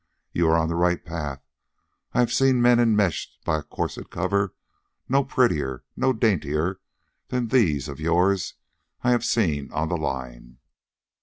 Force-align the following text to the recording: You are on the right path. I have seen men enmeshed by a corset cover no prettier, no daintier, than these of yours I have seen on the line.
You 0.31 0.49
are 0.49 0.57
on 0.57 0.67
the 0.67 0.73
right 0.75 1.05
path. 1.05 1.43
I 2.13 2.21
have 2.21 2.33
seen 2.33 2.59
men 2.59 2.79
enmeshed 2.79 3.37
by 3.45 3.59
a 3.59 3.61
corset 3.61 4.09
cover 4.09 4.55
no 5.07 5.23
prettier, 5.23 5.83
no 5.95 6.11
daintier, 6.11 6.79
than 7.27 7.49
these 7.49 7.87
of 7.87 7.99
yours 7.99 8.55
I 9.03 9.11
have 9.11 9.23
seen 9.23 9.71
on 9.71 9.89
the 9.89 9.97
line. 9.97 10.57